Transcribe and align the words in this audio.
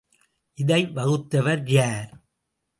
இதை 0.57 0.81
வகுத்தவர் 0.87 1.63
யார்? 1.69 2.11